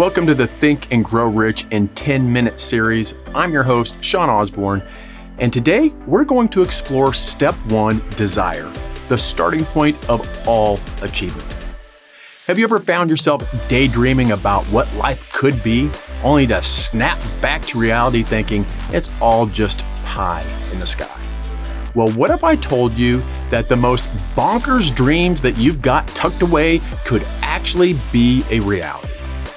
Welcome 0.00 0.26
to 0.28 0.34
the 0.34 0.46
Think 0.46 0.90
and 0.94 1.04
Grow 1.04 1.28
Rich 1.28 1.66
in 1.72 1.88
10 1.88 2.32
Minute 2.32 2.58
series. 2.58 3.16
I'm 3.34 3.52
your 3.52 3.62
host, 3.62 4.02
Sean 4.02 4.30
Osborn, 4.30 4.82
and 5.40 5.52
today 5.52 5.90
we're 6.06 6.24
going 6.24 6.48
to 6.48 6.62
explore 6.62 7.12
step 7.12 7.54
one 7.70 8.02
desire, 8.16 8.72
the 9.08 9.18
starting 9.18 9.62
point 9.66 9.94
of 10.08 10.26
all 10.48 10.80
achievement. 11.02 11.54
Have 12.46 12.58
you 12.58 12.64
ever 12.64 12.80
found 12.80 13.10
yourself 13.10 13.68
daydreaming 13.68 14.32
about 14.32 14.64
what 14.68 14.90
life 14.94 15.30
could 15.34 15.62
be, 15.62 15.90
only 16.24 16.46
to 16.46 16.62
snap 16.62 17.20
back 17.42 17.66
to 17.66 17.78
reality 17.78 18.22
thinking 18.22 18.64
it's 18.94 19.10
all 19.20 19.44
just 19.44 19.80
pie 20.02 20.46
in 20.72 20.78
the 20.78 20.86
sky? 20.86 21.14
Well, 21.94 22.08
what 22.12 22.30
if 22.30 22.42
I 22.42 22.56
told 22.56 22.94
you 22.94 23.22
that 23.50 23.68
the 23.68 23.76
most 23.76 24.04
bonkers 24.34 24.94
dreams 24.94 25.42
that 25.42 25.58
you've 25.58 25.82
got 25.82 26.08
tucked 26.08 26.40
away 26.40 26.80
could 27.04 27.22
actually 27.42 27.96
be 28.10 28.44
a 28.48 28.60
reality? 28.60 29.08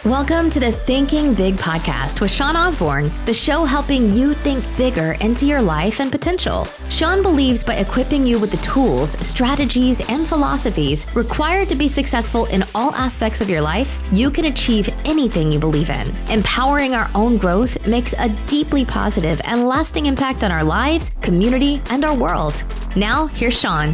Welcome 0.06 0.50
to 0.50 0.60
the 0.60 0.70
Thinking 0.70 1.34
Big 1.34 1.56
podcast 1.56 2.20
with 2.20 2.30
Sean 2.30 2.58
Osborn, 2.58 3.10
the 3.24 3.34
show 3.34 3.64
helping 3.64 4.12
you 4.12 4.34
think 4.34 4.62
bigger 4.76 5.14
into 5.22 5.46
your 5.46 5.62
life 5.62 6.02
and 6.02 6.12
potential. 6.12 6.66
Sean 6.90 7.22
believes 7.22 7.64
by 7.64 7.76
equipping 7.76 8.28
you 8.28 8.38
with 8.38 8.52
the 8.52 8.58
tools, 8.58 9.12
strategies, 9.26 10.02
and 10.10 10.28
philosophies 10.28 11.08
required 11.16 11.70
to 11.70 11.76
be 11.76 11.88
successful 11.88 12.48
in 12.48 12.66
all 12.76 12.94
aspects 12.96 13.40
of 13.40 13.50
your 13.50 13.62
life, 13.62 14.02
you 14.12 14.30
can 14.30 14.44
achieve 14.44 14.90
anything 15.06 15.54
you 15.54 15.58
believe 15.58 15.90
in. 15.90 16.14
Empowering 16.30 16.94
our 16.94 17.10
own 17.16 17.38
growth 17.38 17.88
makes 17.88 18.12
a 18.20 18.28
deeply 18.46 18.84
positive 18.84 19.40
and 19.46 19.70
lasting 19.70 20.08
impact 20.08 20.44
on 20.44 20.52
our 20.52 20.66
lives, 20.66 21.14
community, 21.22 21.82
and 21.92 22.04
our 22.04 22.14
world. 22.14 22.66
Now, 22.98 23.28
here's 23.28 23.58
Sean. 23.58 23.94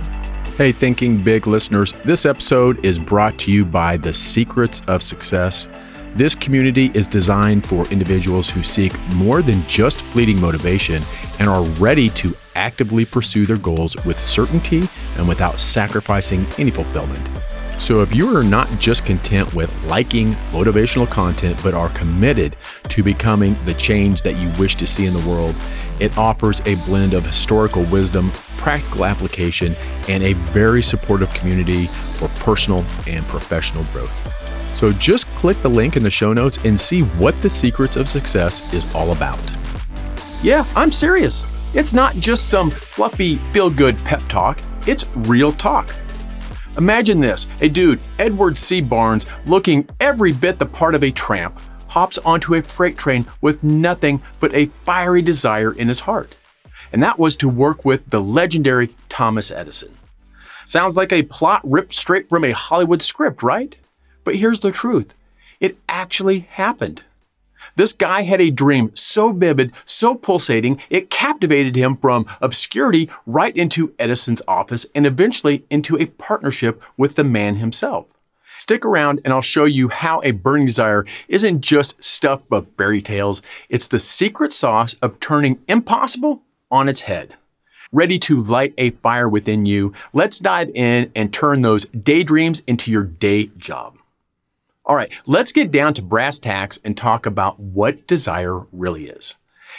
Hey, 0.58 0.72
Thinking 0.72 1.22
Big 1.22 1.46
listeners, 1.46 1.94
this 2.04 2.26
episode 2.26 2.84
is 2.84 2.98
brought 2.98 3.38
to 3.42 3.52
you 3.52 3.64
by 3.64 3.96
The 3.96 4.16
Secrets 4.16 4.82
of 4.88 5.04
Success. 5.04 5.68
This 6.16 6.36
community 6.36 6.92
is 6.94 7.08
designed 7.08 7.66
for 7.66 7.88
individuals 7.88 8.50
who 8.50 8.64
seek 8.64 8.98
more 9.16 9.42
than 9.42 9.66
just 9.68 10.02
fleeting 10.02 10.42
motivation 10.42 11.04
and 11.40 11.48
are 11.48 11.64
ready 11.80 12.10
to 12.12 12.36
actively 12.56 13.06
pursue 13.06 13.46
their 13.46 13.58
goals 13.58 13.96
with 14.06 14.20
certainty 14.20 14.88
and 15.18 15.28
without 15.28 15.60
sacrificing 15.60 16.46
any 16.58 16.72
fulfillment. 16.72 17.30
So, 17.78 18.02
if 18.02 18.14
you 18.14 18.36
are 18.36 18.44
not 18.44 18.68
just 18.80 19.06
content 19.06 19.54
with 19.54 19.74
liking 19.86 20.32
motivational 20.52 21.10
content, 21.10 21.58
but 21.64 21.74
are 21.74 21.90
committed 21.90 22.58
to 22.90 23.04
becoming 23.04 23.56
the 23.64 23.74
change 23.76 24.22
that 24.24 24.36
you 24.36 24.52
wish 24.60 24.76
to 24.76 24.88
see 24.88 25.06
in 25.06 25.14
the 25.14 25.30
world, 25.30 25.56
it 26.00 26.18
offers 26.18 26.60
a 26.66 26.76
blend 26.86 27.14
of 27.14 27.26
historical 27.26 27.84
wisdom, 27.86 28.32
practical 28.58 29.06
application, 29.06 29.76
and 30.10 30.24
a 30.24 30.34
very 30.34 30.84
supportive 30.84 31.34
community 31.34 31.86
for 32.16 32.28
personal 32.40 32.84
and 33.08 33.24
professional 33.28 33.86
growth. 33.86 34.12
So 34.76 34.92
just 34.94 35.29
click 35.40 35.62
the 35.62 35.70
link 35.70 35.96
in 35.96 36.04
the 36.04 36.12
show 36.12 36.34
notes 36.34 36.58
and 36.66 36.78
see 36.78 37.02
what 37.02 37.42
the 37.42 37.50
secrets 37.50 37.96
of 37.96 38.10
success 38.10 38.74
is 38.74 38.94
all 38.94 39.14
about. 39.14 39.40
Yeah, 40.44 40.66
I'm 40.76 40.92
serious. 40.92 41.74
It's 41.74 41.94
not 41.94 42.14
just 42.16 42.50
some 42.50 42.70
fluffy, 42.70 43.36
feel 43.54 43.70
good 43.70 43.98
pep 44.00 44.22
talk, 44.24 44.60
it's 44.86 45.06
real 45.16 45.54
talk. 45.54 45.96
Imagine 46.78 47.22
this 47.22 47.48
a 47.62 47.70
dude, 47.70 48.02
Edwin 48.18 48.54
C. 48.54 48.82
Barnes, 48.82 49.28
looking 49.46 49.88
every 50.02 50.34
bit 50.34 50.60
the 50.60 50.66
part 50.66 50.94
of 50.94 51.04
a 51.04 51.12
tramp, 51.12 51.58
hops 51.88 52.18
onto 52.18 52.56
a 52.56 52.62
freight 52.62 52.98
train 52.98 53.26
with 53.40 53.64
nothing 53.64 54.22
but 54.42 54.54
a 54.54 54.66
fiery 54.66 55.22
desire 55.22 55.72
in 55.72 55.88
his 55.88 56.02
heart. 56.02 56.38
And 56.92 57.02
that 57.02 57.18
was 57.18 57.38
to 57.38 57.48
work 57.48 57.86
with 57.86 58.10
the 58.10 58.22
legendary 58.22 58.90
Thomas 59.08 59.52
Edison. 59.52 59.98
Sounds 60.66 60.98
like 60.98 61.14
a 61.14 61.24
plot 61.24 61.62
ripped 61.64 61.96
straight 61.96 62.28
from 62.28 62.44
a 62.44 62.52
Hollywood 62.52 63.02
script, 63.02 63.42
right? 63.42 63.78
But 64.26 64.36
here's 64.36 64.60
the 64.60 64.72
truth 64.72 65.16
it 65.60 65.78
actually 65.88 66.40
happened. 66.40 67.04
This 67.76 67.94
guy 67.94 68.22
had 68.22 68.42
a 68.42 68.52
dream 68.52 68.92
so 68.96 69.32
vivid, 69.32 69.74
so 69.86 70.16
pulsating, 70.16 70.80
it 70.90 71.10
captivated 71.10 71.76
him 71.76 71.98
from 71.98 72.26
obscurity 72.42 73.10
right 73.26 73.56
into 73.56 73.94
Edison's 74.00 74.42
office 74.48 74.86
and 74.96 75.06
eventually 75.06 75.66
into 75.70 75.98
a 75.98 76.06
partnership 76.06 76.82
with 76.98 77.16
the 77.16 77.24
man 77.24 77.56
himself. 77.56 78.08
Stick 78.58 78.86
around 78.86 79.22
and 79.24 79.34
I'll 79.34 79.42
show 79.42 79.66
you 79.66 79.90
how 79.90 80.22
a 80.24 80.32
burning 80.32 80.66
desire 80.66 81.06
isn't 81.28 81.62
just 81.62 82.04
stuff 82.04 82.42
of 82.52 82.68
fairy 82.78 83.02
tales, 83.02 83.42
it's 83.70 83.88
the 83.88 84.00
secret 84.00 84.52
sauce 84.52 84.96
of 84.96 85.20
turning 85.20 85.60
impossible 85.68 86.44
on 86.70 86.90
its 86.90 87.02
head. 87.02 87.36
Ready 87.92 88.20
to 88.20 88.44
light 88.44 88.74
a 88.78 88.92
fire 88.92 89.28
within 89.28 89.66
you, 89.66 89.94
let's 90.14 90.40
dive 90.40 90.70
in 90.76 91.12
and 91.16 91.34
turn 91.34 91.62
those 91.62 91.86
daydreams 91.86 92.60
into 92.68 92.92
your 92.92 93.04
day 93.04 93.48
job. 93.58 93.99
All 94.90 94.96
right, 94.96 95.14
let's 95.28 95.52
get 95.52 95.70
down 95.70 95.94
to 95.94 96.02
brass 96.02 96.40
tacks 96.40 96.80
and 96.84 96.98
talk 96.98 97.28
about 97.28 97.60
what 97.60 98.08
desire 98.08 98.62
really 98.72 99.06
is. 99.06 99.36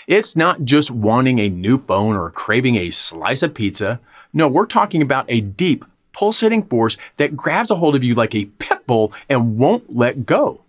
It's 0.06 0.36
not 0.36 0.62
just 0.62 0.92
wanting 0.92 1.40
a 1.40 1.48
new 1.48 1.78
phone 1.78 2.14
or 2.14 2.30
craving 2.30 2.76
a 2.76 2.90
slice 2.90 3.42
of 3.42 3.52
pizza. 3.52 4.00
No, 4.32 4.46
we're 4.46 4.66
talking 4.66 5.02
about 5.02 5.24
a 5.26 5.40
deep, 5.40 5.84
pulsating 6.12 6.62
force 6.62 6.96
that 7.16 7.36
grabs 7.36 7.72
a 7.72 7.74
hold 7.74 7.96
of 7.96 8.04
you 8.04 8.14
like 8.14 8.36
a 8.36 8.44
pit 8.44 8.86
bull 8.86 9.12
and 9.28 9.58
won't 9.58 9.96
let 9.96 10.26
go. 10.26 10.62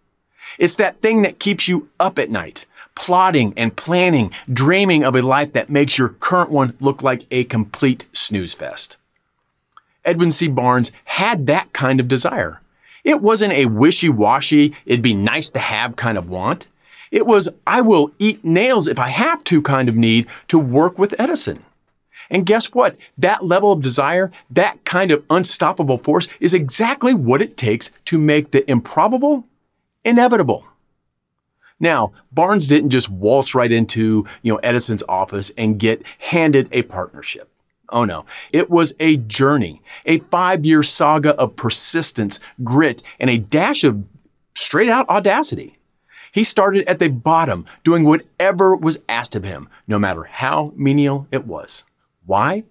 It's 0.58 0.76
that 0.78 1.04
thing 1.04 1.22
that 1.22 1.38
keeps 1.38 1.68
you 1.68 1.90
up 2.00 2.18
at 2.18 2.32
night, 2.32 2.66
plotting 2.96 3.54
and 3.56 3.78
planning, 3.78 4.32
dreaming 4.52 5.04
of 5.04 5.16
a 5.16 5.22
life 5.22 5.54
that 5.54 5.70
makes 5.70 6.00
your 6.00 6.10
current 6.10 6.50
one 6.50 6.76
look 6.80 7.04
like 7.04 7.28
a 7.30 7.44
complete 7.44 8.08
snooze 8.12 8.56
fest. 8.56 8.98
Edwin 10.04 10.32
C. 10.32 10.48
Barnes 10.48 10.92
had 11.06 11.46
that 11.46 11.74
kind 11.74 12.00
of 12.00 12.08
desire. 12.08 12.61
It 13.04 13.22
wasn't 13.22 13.54
a 13.54 13.66
wishy 13.66 14.10
washy, 14.10 14.74
it'd 14.86 15.02
be 15.02 15.14
nice 15.14 15.50
to 15.52 15.60
have 15.60 15.96
kind 15.96 16.18
of 16.18 16.30
want. 16.30 16.68
It 17.12 17.26
was, 17.26 17.50
I 17.68 17.82
will 17.82 18.12
eat 18.20 18.44
nails 18.46 18.88
if 18.88 18.98
I 18.98 19.10
have 19.10 19.44
to 19.46 19.62
kind 19.62 19.90
of 19.90 19.96
need 19.96 20.28
to 20.48 20.58
work 20.58 20.98
with 20.98 21.20
Edison. 21.20 21.64
And 22.30 22.46
guess 22.46 22.74
what? 22.74 22.96
That 23.18 23.44
level 23.44 23.74
of 23.74 23.82
desire, 23.82 24.32
that 24.50 24.86
kind 24.86 25.12
of 25.12 25.26
unstoppable 25.30 25.98
force 25.98 26.30
is 26.40 26.54
exactly 26.54 27.14
what 27.14 27.42
it 27.42 27.58
takes 27.58 27.92
to 28.06 28.18
make 28.18 28.52
the 28.52 28.70
improbable 28.72 29.46
inevitable. 30.06 30.66
Now, 31.80 32.14
Barnes 32.32 32.68
didn't 32.68 32.92
just 32.92 33.10
waltz 33.10 33.54
right 33.54 33.72
into, 33.72 34.26
you 34.44 34.54
know, 34.54 34.60
Edison's 34.60 35.04
office 35.10 35.52
and 35.58 35.80
get 35.80 36.04
handed 36.20 36.70
a 36.72 36.84
partnership. 36.84 37.51
Oh 37.92 38.06
no. 38.06 38.26
It 38.52 38.70
was 38.70 38.94
a 39.00 39.18
journey, 39.18 39.82
a 40.06 40.20
five 40.20 40.66
year 40.66 40.84
saga 40.84 41.36
of 41.36 41.56
persistence, 41.56 42.40
grit, 42.64 43.04
and 43.20 43.30
a 43.30 43.38
dash 43.38 43.84
of 43.84 44.04
straight 44.56 44.90
out 44.90 45.10
audacity. 45.10 45.78
He 46.32 46.46
started 46.46 46.88
at 46.88 47.00
the 47.00 47.10
bottom, 47.10 47.66
doing 47.84 48.06
whatever 48.06 48.76
was 48.76 49.02
asked 49.10 49.36
of 49.36 49.44
him, 49.44 49.68
no 49.86 50.00
matter 50.00 50.24
how 50.24 50.72
menial 50.78 51.28
it 51.30 51.46
was. 51.46 51.84
Why? 52.26 52.64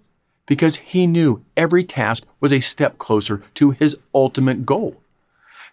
Because 0.47 0.77
he 0.77 1.07
knew 1.07 1.45
every 1.57 1.85
task 1.85 2.27
was 2.41 2.53
a 2.53 2.61
step 2.61 2.97
closer 2.97 3.43
to 3.55 3.73
his 3.73 3.99
ultimate 4.15 4.65
goal. 4.65 5.03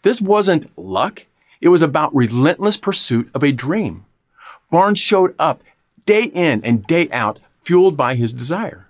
This 0.03 0.21
wasn't 0.21 0.77
luck, 0.77 1.25
it 1.61 1.69
was 1.69 1.81
about 1.81 2.13
relentless 2.13 2.77
pursuit 2.77 3.29
of 3.33 3.43
a 3.43 3.53
dream. 3.53 4.05
Barnes 4.69 4.99
showed 4.99 5.33
up 5.39 5.63
day 6.05 6.23
in 6.23 6.63
and 6.63 6.85
day 6.85 7.09
out, 7.11 7.39
fueled 7.63 7.97
by 7.97 8.15
his 8.15 8.33
desire. 8.33 8.86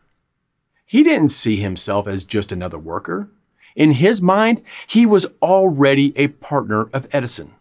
He 0.88 1.03
didn't 1.03 1.30
see 1.30 1.58
himself 1.58 2.08
as 2.08 2.24
just 2.24 2.53
another 2.53 2.80
worker. 2.80 3.30
In 3.75 3.92
his 3.92 4.24
mind, 4.24 4.62
he 4.88 5.06
was 5.06 5.28
already 5.42 6.18
a 6.18 6.30
partner 6.30 6.90
of 6.94 7.08
Edison. 7.12 7.53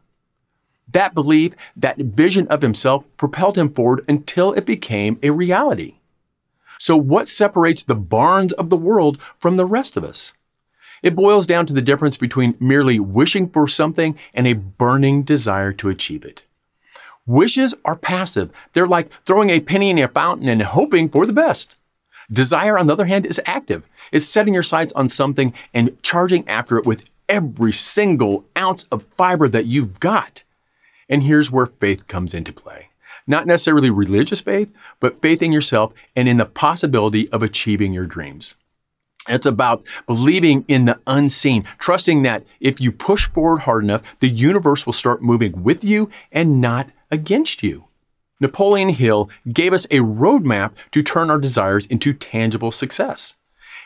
That 0.89 1.13
belief, 1.13 1.55
that 1.77 1.99
vision 1.99 2.47
of 2.47 2.63
himself 2.63 3.05
propelled 3.17 3.59
him 3.59 3.75
forward 3.75 4.05
until 4.09 4.53
it 4.53 4.65
became 4.65 5.19
a 5.25 5.31
reality. 5.31 5.97
So 6.79 6.97
what 6.97 7.27
separates 7.27 7.83
the 7.83 7.97
Barnes 7.97 8.53
of 8.53 8.71
the 8.71 8.77
world 8.77 9.21
from 9.41 9.57
the 9.57 9.67
rest 9.67 9.97
of 9.97 10.05
us? 10.05 10.33
It 11.03 11.17
boils 11.17 11.47
down 11.47 11.67
to 11.67 11.75
the 11.75 11.83
difference 11.83 12.17
between 12.17 12.57
merely 12.61 13.01
wishing 13.01 13.51
for 13.51 13.67
something 13.67 14.17
and 14.35 14.47
a 14.47 14.53
burning 14.53 15.25
desire 15.25 15.73
to 15.73 15.89
achieve 15.89 16.25
it. 16.25 16.45
Wishes 17.27 17.75
are 17.85 17.97
passive. 17.97 18.51
They're 18.73 18.87
like 18.87 19.11
throwing 19.25 19.51
a 19.51 19.61
penny 19.61 19.91
in 19.91 19.99
a 19.99 20.07
fountain 20.07 20.49
and 20.49 20.63
hoping 20.63 21.09
for 21.09 21.27
the 21.27 21.33
best. 21.33 21.77
Desire, 22.31 22.79
on 22.79 22.87
the 22.87 22.93
other 22.93 23.07
hand, 23.07 23.27
is 23.27 23.41
active. 23.47 23.89
It's 24.13 24.27
setting 24.27 24.55
your 24.55 24.63
sights 24.63 24.93
on 24.95 25.09
something 25.09 25.55
and 25.73 26.01
charging 26.03 26.49
after 26.49 26.77
it 26.77 26.87
with 26.87 27.11
every 27.29 27.73
single 27.73 28.45
ounce 28.57 28.85
of 28.85 29.05
fiber 29.05 29.49
that 29.49 29.67
you've 29.67 30.01
got. 30.01 30.43
And 31.09 31.23
here's 31.23 31.51
where 31.51 31.67
faith 31.67 32.09
comes 32.09 32.35
into 32.35 32.53
play. 32.53 32.91
Not 33.27 33.47
necessarily 33.47 33.91
religious 33.91 34.41
faith, 34.41 34.73
but 35.01 35.21
faith 35.21 35.43
in 35.43 35.53
yourself 35.53 35.93
and 36.15 36.29
in 36.29 36.37
the 36.37 36.47
possibility 36.47 37.31
of 37.31 37.43
achieving 37.43 37.93
your 37.93 38.07
dreams. 38.07 38.57
It's 39.29 39.47
about 39.47 39.87
believing 40.07 40.65
in 40.69 40.85
the 40.85 41.01
unseen, 41.07 41.65
trusting 41.79 42.23
that 42.23 42.45
if 42.61 42.81
you 42.81 42.93
push 42.93 43.29
forward 43.29 43.63
hard 43.63 43.83
enough, 43.83 44.19
the 44.21 44.29
universe 44.29 44.87
will 44.87 44.93
start 44.93 45.23
moving 45.23 45.65
with 45.65 45.83
you 45.83 46.11
and 46.31 46.61
not 46.61 46.91
against 47.11 47.63
you. 47.63 47.86
Napoleon 48.39 48.91
Hill 48.91 49.31
gave 49.51 49.73
us 49.73 49.87
a 49.87 50.01
roadmap 50.01 50.77
to 50.91 51.03
turn 51.03 51.31
our 51.31 51.39
desires 51.39 51.87
into 51.87 52.13
tangible 52.13 52.71
success. 52.71 53.35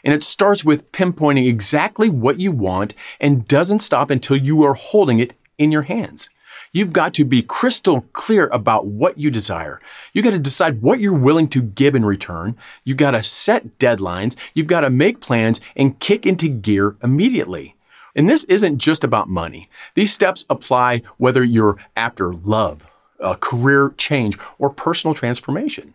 And 0.02 0.12
it 0.12 0.22
starts 0.22 0.64
with 0.64 0.90
pinpointing 0.92 1.46
exactly 1.46 2.08
what 2.10 2.40
you 2.40 2.50
want 2.50 2.94
and 3.20 3.46
doesn't 3.46 3.80
stop 3.80 4.10
until 4.10 4.36
you 4.36 4.62
are 4.64 4.74
holding 4.74 5.20
it 5.20 5.34
in 5.58 5.70
your 5.70 5.82
hands. 5.82 6.30
You've 6.72 6.92
got 6.92 7.14
to 7.14 7.24
be 7.24 7.42
crystal 7.42 8.02
clear 8.12 8.48
about 8.48 8.86
what 8.86 9.18
you 9.18 9.30
desire. 9.30 9.80
You 10.12 10.22
got 10.22 10.30
to 10.30 10.38
decide 10.38 10.82
what 10.82 11.00
you're 11.00 11.16
willing 11.16 11.48
to 11.48 11.62
give 11.62 11.94
in 11.94 12.04
return. 12.04 12.56
You 12.84 12.94
got 12.94 13.12
to 13.12 13.22
set 13.22 13.78
deadlines. 13.78 14.36
You've 14.54 14.66
got 14.66 14.80
to 14.80 14.90
make 14.90 15.20
plans 15.20 15.60
and 15.76 15.98
kick 15.98 16.26
into 16.26 16.48
gear 16.48 16.96
immediately. 17.02 17.76
And 18.16 18.28
this 18.28 18.44
isn't 18.44 18.78
just 18.78 19.04
about 19.04 19.28
money. 19.28 19.68
These 19.94 20.12
steps 20.12 20.44
apply 20.50 21.02
whether 21.18 21.44
you're 21.44 21.78
after 21.96 22.32
love, 22.32 22.89
a 23.20 23.36
career 23.36 23.94
change, 23.96 24.38
or 24.58 24.70
personal 24.70 25.14
transformation. 25.14 25.94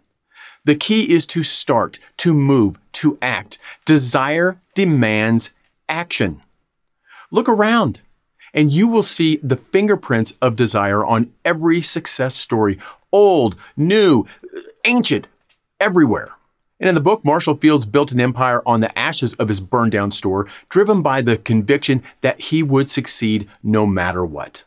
The 0.64 0.76
key 0.76 1.12
is 1.12 1.26
to 1.28 1.44
start, 1.44 2.00
to 2.18 2.34
move, 2.34 2.80
to 2.94 3.18
act. 3.22 3.58
Desire 3.86 4.60
demands 4.74 5.52
action. 5.88 6.42
Look 7.32 7.50
around 7.50 8.02
and 8.56 8.72
you 8.72 8.88
will 8.88 9.04
see 9.04 9.38
the 9.44 9.58
fingerprints 9.58 10.34
of 10.42 10.56
desire 10.56 11.06
on 11.06 11.32
every 11.44 11.82
success 11.82 12.34
story 12.34 12.80
old, 13.12 13.56
new, 13.78 14.26
ancient, 14.84 15.28
everywhere. 15.80 16.32
And 16.80 16.90
in 16.90 16.96
the 16.96 17.02
book, 17.02 17.24
Marshall 17.24 17.56
Fields 17.56 17.86
built 17.86 18.12
an 18.12 18.20
empire 18.20 18.62
on 18.66 18.82
the 18.82 18.98
ashes 19.00 19.34
of 19.36 19.48
his 19.48 19.62
burned 19.62 19.94
down 19.94 20.12
store, 20.12 20.48
driven 20.68 21.02
by 21.02 21.22
the 21.22 21.38
conviction 21.38 22.04
that 22.20 22.40
he 22.40 22.62
would 22.62 22.90
succeed 22.90 23.48
no 23.64 23.86
matter 23.86 24.26
what. 24.26 24.65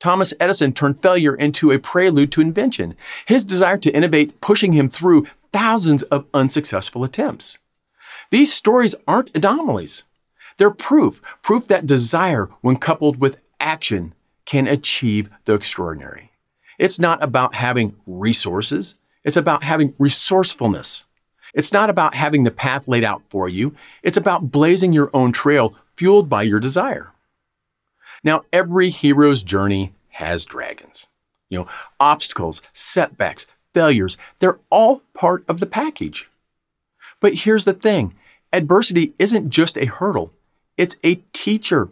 Thomas 0.00 0.32
Edison 0.40 0.72
turned 0.72 1.00
failure 1.02 1.34
into 1.34 1.70
a 1.70 1.78
prelude 1.78 2.32
to 2.32 2.40
invention, 2.40 2.96
his 3.26 3.44
desire 3.44 3.76
to 3.78 3.94
innovate 3.94 4.40
pushing 4.40 4.72
him 4.72 4.88
through 4.88 5.26
thousands 5.52 6.02
of 6.04 6.26
unsuccessful 6.32 7.04
attempts. 7.04 7.58
These 8.30 8.52
stories 8.52 8.94
aren't 9.06 9.36
anomalies. 9.36 10.04
They're 10.56 10.70
proof, 10.70 11.20
proof 11.42 11.68
that 11.68 11.86
desire, 11.86 12.48
when 12.62 12.76
coupled 12.76 13.20
with 13.20 13.38
action, 13.60 14.14
can 14.46 14.66
achieve 14.66 15.28
the 15.44 15.54
extraordinary. 15.54 16.32
It's 16.78 16.98
not 16.98 17.22
about 17.22 17.54
having 17.54 17.96
resources. 18.06 18.94
It's 19.22 19.36
about 19.36 19.64
having 19.64 19.94
resourcefulness. 19.98 21.04
It's 21.52 21.72
not 21.72 21.90
about 21.90 22.14
having 22.14 22.44
the 22.44 22.50
path 22.50 22.88
laid 22.88 23.04
out 23.04 23.22
for 23.28 23.48
you. 23.48 23.74
It's 24.02 24.16
about 24.16 24.50
blazing 24.50 24.92
your 24.92 25.10
own 25.12 25.32
trail 25.32 25.74
fueled 25.96 26.30
by 26.30 26.42
your 26.42 26.60
desire. 26.60 27.12
Now, 28.22 28.42
every 28.52 28.90
hero's 28.90 29.42
journey 29.44 29.94
has 30.10 30.44
dragons. 30.44 31.08
You 31.48 31.60
know, 31.60 31.68
obstacles, 31.98 32.62
setbacks, 32.72 33.46
failures, 33.72 34.16
they're 34.38 34.60
all 34.70 35.02
part 35.14 35.44
of 35.48 35.60
the 35.60 35.66
package. 35.66 36.30
But 37.20 37.34
here's 37.34 37.64
the 37.64 37.72
thing 37.72 38.14
adversity 38.52 39.14
isn't 39.18 39.50
just 39.50 39.76
a 39.76 39.86
hurdle, 39.86 40.32
it's 40.76 40.96
a 41.02 41.16
teacher. 41.32 41.88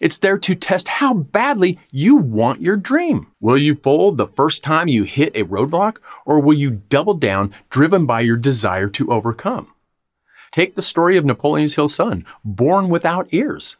It's 0.00 0.18
there 0.18 0.38
to 0.38 0.54
test 0.56 0.88
how 0.88 1.14
badly 1.14 1.78
you 1.92 2.16
want 2.16 2.60
your 2.60 2.76
dream. 2.76 3.28
Will 3.40 3.58
you 3.58 3.76
fold 3.76 4.16
the 4.16 4.26
first 4.26 4.64
time 4.64 4.88
you 4.88 5.04
hit 5.04 5.36
a 5.36 5.44
roadblock, 5.44 5.98
or 6.26 6.40
will 6.40 6.54
you 6.54 6.82
double 6.88 7.14
down 7.14 7.52
driven 7.70 8.04
by 8.04 8.20
your 8.22 8.36
desire 8.36 8.88
to 8.88 9.12
overcome? 9.12 9.68
Take 10.52 10.74
the 10.74 10.82
story 10.82 11.16
of 11.16 11.24
Napoleon's 11.24 11.76
Hill 11.76 11.88
son, 11.88 12.26
born 12.44 12.88
without 12.88 13.32
ears. 13.32 13.76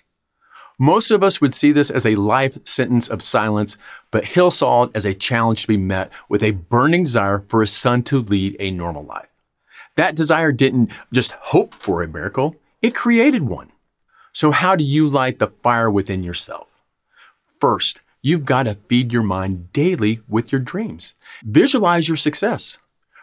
Most 0.79 1.11
of 1.11 1.23
us 1.23 1.41
would 1.41 1.55
see 1.55 1.73
this 1.73 1.91
as 1.91 2.07
a 2.07 2.17
life 2.17 2.67
sentence 2.67 3.09
of 3.09 3.23
silence, 3.23 3.77
but 4.11 4.25
Hill 4.25 4.51
saw 4.51 4.85
it 4.85 4.91
as 4.95 5.05
a 5.05 5.15
challenge 5.15 5.63
to 5.63 5.69
be 5.69 5.77
met 5.77 6.13
with 6.29 6.43
a 6.43 6.53
burning 6.53 7.05
desire 7.05 7.45
for 7.49 7.61
his 7.61 7.73
son 7.73 8.03
to 8.05 8.19
lead 8.19 8.57
a 8.59 8.71
normal 8.71 9.05
life. 9.05 9.29
That 9.97 10.17
desire 10.17 10.53
didn't 10.53 10.93
just 11.13 11.33
hope 11.33 11.75
for 11.75 12.03
a 12.03 12.09
miracle, 12.09 12.57
it 12.81 12.95
created 12.95 13.43
one. 13.43 13.71
So, 14.33 14.51
how 14.51 14.77
do 14.77 14.85
you 14.85 15.09
light 15.09 15.39
the 15.39 15.53
fire 15.63 15.91
within 15.91 16.25
yourself? 16.25 16.81
First, 17.61 18.01
you've 18.23 18.47
got 18.47 18.63
to 18.65 18.79
feed 18.89 19.13
your 19.13 19.23
mind 19.23 19.73
daily 19.73 20.21
with 20.27 20.51
your 20.51 20.61
dreams. 20.61 21.15
Visualize 21.45 22.09
your 22.09 22.17
success. 22.17 22.79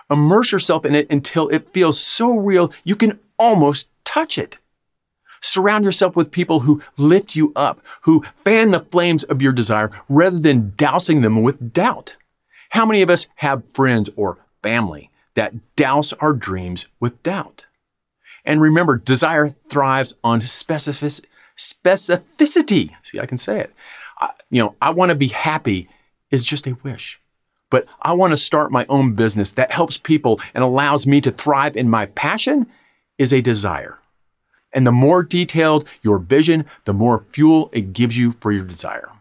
Immerse 0.10 0.52
yourself 0.52 0.86
in 0.86 0.96
it 0.96 1.12
until 1.12 1.50
it 1.50 1.74
feels 1.74 2.00
so 2.00 2.38
real 2.38 2.72
you 2.84 2.96
can 2.96 3.20
almost 3.38 3.88
touch 4.06 4.38
it. 4.38 4.60
Surround 5.42 5.86
yourself 5.86 6.16
with 6.16 6.32
people 6.32 6.62
who 6.62 6.82
lift 6.98 7.36
you 7.36 7.52
up, 7.56 7.80
who 8.02 8.24
fan 8.36 8.72
the 8.72 8.80
flames 8.80 9.24
of 9.24 9.42
your 9.42 9.54
desire 9.54 9.90
rather 10.08 10.40
than 10.40 10.74
dousing 10.76 11.22
them 11.22 11.42
with 11.42 11.74
doubt. 11.74 12.18
How 12.72 12.86
many 12.86 13.02
of 13.02 13.10
us 13.10 13.28
have 13.36 13.64
friends 13.74 14.10
or 14.16 14.38
family 14.62 15.10
that 15.36 15.76
douse 15.76 16.14
our 16.14 16.34
dreams 16.34 16.88
with 17.00 17.22
doubt? 17.24 17.68
And 18.46 18.62
remember, 18.62 18.98
desire 18.98 19.56
thrives 19.70 20.16
on 20.24 20.42
specific, 20.42 21.28
specificity. 21.58 22.92
See, 23.02 23.20
I 23.20 23.26
can 23.26 23.38
say 23.38 23.60
it. 23.60 23.74
I, 24.20 24.32
you 24.50 24.62
know, 24.64 24.76
I 24.82 24.92
want 24.92 25.10
to 25.10 25.16
be 25.16 25.28
happy 25.28 25.90
is 26.32 26.46
just 26.46 26.68
a 26.68 26.78
wish. 26.84 27.20
But 27.70 27.86
I 28.02 28.14
want 28.14 28.34
to 28.34 28.38
start 28.38 28.72
my 28.72 28.86
own 28.90 29.14
business 29.14 29.54
that 29.54 29.72
helps 29.72 29.98
people 29.98 30.40
and 30.54 30.64
allows 30.64 31.06
me 31.06 31.22
to 31.22 31.32
thrive 31.32 31.78
in 31.78 31.90
my 31.90 32.08
passion 32.08 32.68
is 33.18 33.32
a 33.32 33.42
desire. 33.42 33.99
And 34.74 34.86
the 34.86 34.92
more 34.92 35.24
detailed 35.24 35.88
your 36.02 36.20
vision, 36.20 36.66
the 36.86 36.94
more 36.94 37.26
fuel 37.30 37.70
it 37.74 37.94
gives 37.94 38.18
you 38.18 38.34
for 38.34 38.52
your 38.52 38.66
desire. 38.66 39.12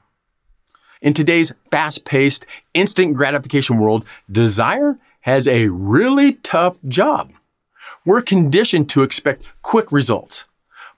In 1.00 1.14
today's 1.14 1.54
fast 1.70 2.04
paced, 2.04 2.44
instant 2.74 3.14
gratification 3.14 3.78
world, 3.78 4.04
desire 4.30 4.98
has 5.20 5.46
a 5.46 5.68
really 5.68 6.34
tough 6.34 6.82
job. 6.82 7.32
We're 8.04 8.22
conditioned 8.22 8.88
to 8.90 9.02
expect 9.02 9.46
quick 9.62 9.92
results, 9.92 10.46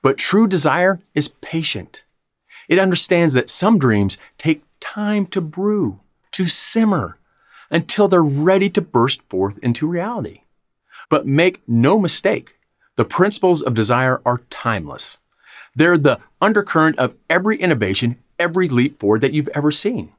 but 0.02 0.16
true 0.16 0.46
desire 0.46 1.00
is 1.14 1.34
patient. 1.40 2.04
It 2.68 2.78
understands 2.78 3.34
that 3.34 3.50
some 3.50 3.78
dreams 3.78 4.16
take 4.38 4.62
time 4.80 5.26
to 5.26 5.40
brew, 5.40 6.00
to 6.32 6.44
simmer, 6.44 7.18
until 7.70 8.08
they're 8.08 8.22
ready 8.22 8.70
to 8.70 8.80
burst 8.80 9.22
forth 9.28 9.58
into 9.58 9.86
reality. 9.86 10.42
But 11.08 11.26
make 11.26 11.62
no 11.68 11.98
mistake, 11.98 12.56
the 13.00 13.04
principles 13.06 13.62
of 13.62 13.72
desire 13.72 14.20
are 14.26 14.42
timeless. 14.50 15.16
They're 15.74 15.96
the 15.96 16.20
undercurrent 16.38 16.98
of 16.98 17.14
every 17.30 17.56
innovation, 17.56 18.18
every 18.38 18.68
leap 18.68 19.00
forward 19.00 19.22
that 19.22 19.32
you've 19.32 19.48
ever 19.54 19.70
seen. 19.70 20.12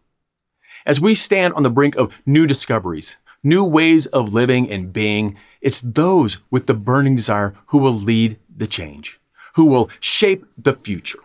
As 0.83 0.99
we 0.99 1.13
stand 1.13 1.53
on 1.53 1.61
the 1.61 1.69
brink 1.69 1.95
of 1.95 2.19
new 2.25 2.47
discoveries, 2.47 3.17
new 3.43 3.63
ways 3.63 4.07
of 4.07 4.33
living 4.33 4.67
and 4.67 4.91
being, 4.91 5.37
it's 5.61 5.81
those 5.81 6.39
with 6.49 6.65
the 6.65 6.73
burning 6.73 7.15
desire 7.15 7.53
who 7.67 7.77
will 7.77 7.93
lead 7.93 8.39
the 8.49 8.65
change, 8.65 9.19
who 9.53 9.67
will 9.67 9.91
shape 9.99 10.43
the 10.57 10.73
future. 10.73 11.19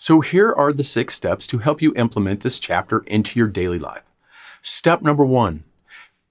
So 0.00 0.22
here 0.22 0.52
are 0.52 0.72
the 0.72 0.82
six 0.82 1.14
steps 1.14 1.46
to 1.46 1.58
help 1.58 1.80
you 1.80 1.94
implement 1.94 2.40
this 2.40 2.58
chapter 2.58 3.04
into 3.06 3.38
your 3.38 3.46
daily 3.46 3.78
life. 3.78 4.02
Step 4.60 5.02
number 5.02 5.24
one, 5.24 5.62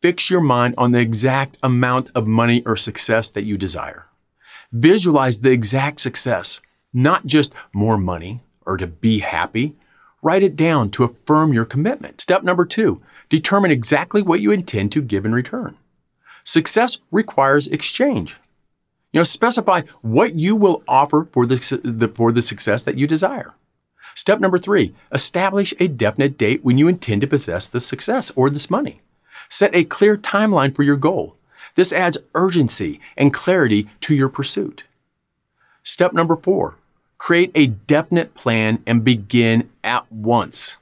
fix 0.01 0.29
your 0.29 0.41
mind 0.41 0.75
on 0.77 0.91
the 0.91 0.99
exact 0.99 1.57
amount 1.63 2.11
of 2.13 2.27
money 2.27 2.61
or 2.65 2.75
success 2.75 3.29
that 3.29 3.45
you 3.45 3.57
desire. 3.57 4.06
Visualize 4.71 5.41
the 5.41 5.51
exact 5.51 6.01
success, 6.01 6.59
not 6.93 7.25
just 7.25 7.53
more 7.73 7.97
money 7.97 8.41
or 8.65 8.75
to 8.75 8.87
be 8.87 9.19
happy. 9.19 9.75
Write 10.21 10.43
it 10.43 10.57
down 10.57 10.89
to 10.89 11.05
affirm 11.05 11.53
your 11.53 11.63
commitment. 11.63 12.19
Step 12.19 12.43
number 12.43 12.65
two, 12.65 13.01
determine 13.29 13.71
exactly 13.71 14.21
what 14.21 14.41
you 14.41 14.51
intend 14.51 14.91
to 14.91 15.01
give 15.01 15.25
in 15.25 15.33
return. 15.33 15.77
Success 16.43 16.99
requires 17.11 17.67
exchange. 17.67 18.37
You 19.13 19.21
know, 19.21 19.23
specify 19.23 19.81
what 20.01 20.35
you 20.35 20.55
will 20.55 20.83
offer 20.87 21.29
for 21.31 21.45
the, 21.45 21.79
the, 21.83 22.09
for 22.09 22.33
the 22.33 22.41
success 22.41 22.83
that 22.83 22.97
you 22.97 23.07
desire. 23.07 23.55
Step 24.15 24.39
number 24.39 24.57
three, 24.59 24.93
establish 25.13 25.73
a 25.79 25.87
definite 25.87 26.37
date 26.37 26.63
when 26.63 26.77
you 26.77 26.89
intend 26.89 27.21
to 27.21 27.27
possess 27.27 27.69
the 27.69 27.79
success 27.79 28.31
or 28.35 28.49
this 28.49 28.69
money. 28.69 29.01
Set 29.47 29.73
a 29.73 29.85
clear 29.85 30.17
timeline 30.17 30.75
for 30.75 30.83
your 30.83 30.97
goal. 30.97 31.37
This 31.77 31.93
adds 31.93 32.17
urgency 32.35 32.99
and 33.15 33.33
clarity 33.33 33.87
to 34.01 34.13
your 34.13 34.27
pursuit. 34.27 34.83
Step 35.83 36.11
number 36.11 36.35
four, 36.35 36.75
create 37.17 37.51
a 37.55 37.67
definite 37.67 38.35
plan 38.35 38.83
and 38.85 39.05
begin 39.05 39.69
at 39.85 40.11
once 40.11 40.75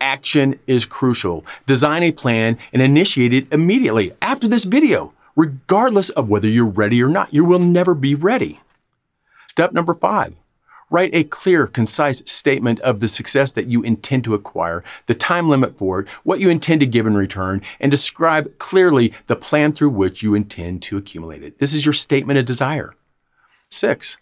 action 0.00 0.58
is 0.66 0.86
crucial. 0.86 1.44
Design 1.66 2.02
a 2.02 2.12
plan 2.12 2.58
and 2.72 2.82
initiate 2.82 3.34
it 3.34 3.52
immediately 3.52 4.12
after 4.22 4.48
this 4.48 4.64
video, 4.64 5.12
regardless 5.36 6.10
of 6.10 6.28
whether 6.28 6.48
you're 6.48 6.66
ready 6.70 7.02
or 7.02 7.08
not. 7.08 7.32
You 7.32 7.44
will 7.44 7.58
never 7.58 7.94
be 7.94 8.14
ready. 8.14 8.60
Step 9.46 9.72
number 9.72 9.94
five, 9.94 10.34
write 10.90 11.14
a 11.14 11.24
clear, 11.24 11.66
concise 11.66 12.22
statement 12.30 12.80
of 12.80 13.00
the 13.00 13.08
success 13.08 13.52
that 13.52 13.66
you 13.66 13.82
intend 13.82 14.24
to 14.24 14.34
acquire, 14.34 14.84
the 15.06 15.14
time 15.14 15.48
limit 15.48 15.78
for 15.78 16.00
it, 16.00 16.08
what 16.24 16.40
you 16.40 16.50
intend 16.50 16.80
to 16.80 16.86
give 16.86 17.06
in 17.06 17.16
return, 17.16 17.62
and 17.78 17.90
describe 17.90 18.58
clearly 18.58 19.14
the 19.26 19.36
plan 19.36 19.72
through 19.72 19.90
which 19.90 20.22
you 20.22 20.34
intend 20.34 20.82
to 20.82 20.96
accumulate 20.96 21.42
it. 21.42 21.58
This 21.58 21.72
is 21.72 21.86
your 21.86 21.92
statement 21.92 22.38
of 22.38 22.44
desire. 22.44 22.94
Six, 23.70 24.16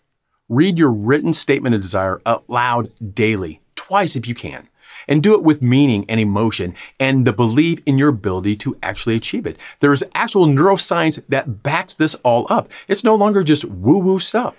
read 0.48 0.78
your 0.78 0.92
written 0.92 1.32
statement 1.32 1.74
of 1.74 1.82
desire 1.82 2.20
out 2.26 2.44
loud 2.48 2.90
daily, 3.14 3.60
twice 3.74 4.14
if 4.14 4.28
you 4.28 4.34
can 4.34 4.68
and 5.06 5.22
do 5.22 5.34
it 5.34 5.42
with 5.42 5.62
meaning 5.62 6.04
and 6.08 6.20
emotion 6.20 6.74
and 7.00 7.26
the 7.26 7.32
belief 7.32 7.80
in 7.86 7.98
your 7.98 8.10
ability 8.10 8.54
to 8.56 8.76
actually 8.82 9.16
achieve 9.16 9.46
it. 9.46 9.58
There's 9.80 10.02
actual 10.14 10.46
neuroscience 10.46 11.22
that 11.28 11.62
backs 11.62 11.94
this 11.94 12.14
all 12.16 12.46
up. 12.50 12.70
It's 12.88 13.04
no 13.04 13.14
longer 13.14 13.42
just 13.42 13.64
woo 13.64 13.98
woo 13.98 14.18
stuff. 14.18 14.54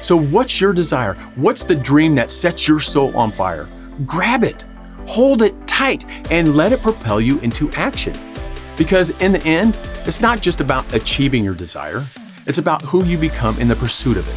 So, 0.00 0.16
what's 0.16 0.60
your 0.60 0.72
desire? 0.72 1.14
What's 1.34 1.64
the 1.64 1.74
dream 1.74 2.14
that 2.14 2.30
sets 2.30 2.68
your 2.68 2.80
soul 2.80 3.16
on 3.16 3.32
fire? 3.32 3.68
Grab 4.04 4.44
it. 4.44 4.64
hold 5.06 5.40
it 5.42 5.54
tight 5.68 6.04
and 6.32 6.56
let 6.56 6.72
it 6.72 6.82
propel 6.82 7.20
you 7.20 7.38
into 7.40 7.70
action. 7.72 8.12
Because 8.76 9.10
in 9.22 9.32
the 9.32 9.42
end, 9.44 9.76
it's 10.04 10.20
not 10.20 10.42
just 10.42 10.60
about 10.60 10.92
achieving 10.92 11.44
your 11.44 11.54
desire, 11.54 12.04
it's 12.46 12.58
about 12.58 12.82
who 12.82 13.04
you 13.04 13.16
become 13.16 13.58
in 13.58 13.68
the 13.68 13.76
pursuit 13.76 14.16
of 14.16 14.28
it. 14.28 14.34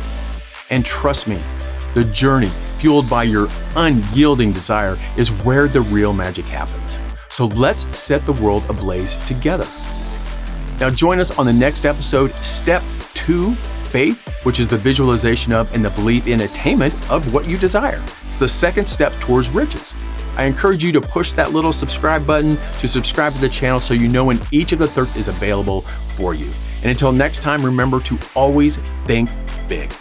And 0.70 0.86
trust 0.86 1.28
me, 1.28 1.40
the 1.96 2.04
journey 2.06 2.52
fueled 2.78 3.10
by 3.10 3.24
your 3.24 3.48
unyielding 3.76 4.52
desire 4.52 4.96
is 5.18 5.30
where 5.44 5.68
the 5.68 5.82
real 5.82 6.14
magic 6.14 6.46
happens. 6.46 7.00
So 7.30 7.48
let's 7.48 7.88
set 7.98 8.26
the 8.26 8.34
world 8.34 8.64
ablaze 8.70 9.18
together. 9.26 9.68
Now, 10.80 10.90
join 10.90 11.20
us 11.20 11.38
on 11.38 11.46
the 11.46 11.54
next 11.54 11.86
episode, 11.86 12.32
Step 12.32 12.84
2 13.16 13.56
Faith, 13.90 14.46
which 14.46 14.60
is 14.60 14.68
the 14.68 14.78
visualization 14.78 15.52
of 15.52 15.74
and 15.74 15.84
the 15.84 15.90
belief 15.92 16.28
in 16.28 16.42
attainment 16.42 16.94
of 17.10 17.34
what 17.34 17.48
you 17.48 17.58
desire. 17.58 18.04
It's 18.28 18.38
the 18.38 18.48
second 18.48 18.88
step 18.88 19.12
towards 19.14 19.50
riches. 19.50 19.96
I 20.38 20.46
encourage 20.46 20.84
you 20.84 20.92
to 20.94 21.02
push 21.02 21.32
that 21.34 21.52
little 21.52 21.74
subscribe 21.74 22.26
button 22.26 22.58
to 22.80 22.88
subscribe 22.88 23.34
to 23.34 23.42
the 23.42 23.50
channel 23.50 23.80
so 23.80 23.94
you 23.94 24.08
know 24.08 24.26
when 24.26 24.40
each 24.52 24.72
of 24.72 24.80
the 24.80 24.88
third 24.88 25.14
is 25.16 25.28
available 25.28 25.82
for 25.82 26.34
you. 26.34 26.50
And 26.82 26.92
until 26.92 27.12
next 27.12 27.42
time, 27.42 27.66
remember 27.66 28.00
to 28.02 28.18
always 28.36 28.78
think 29.06 29.30
big. 29.68 29.92